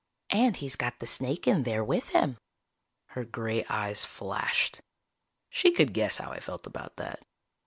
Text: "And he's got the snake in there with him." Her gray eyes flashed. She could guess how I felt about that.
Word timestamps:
"And 0.31 0.55
he's 0.57 0.75
got 0.75 0.97
the 0.97 1.05
snake 1.05 1.45
in 1.47 1.61
there 1.61 1.83
with 1.83 2.09
him." 2.09 2.39
Her 3.09 3.23
gray 3.23 3.63
eyes 3.65 4.03
flashed. 4.03 4.81
She 5.51 5.71
could 5.71 5.93
guess 5.93 6.17
how 6.17 6.31
I 6.31 6.39
felt 6.39 6.65
about 6.65 6.95
that. 6.95 7.23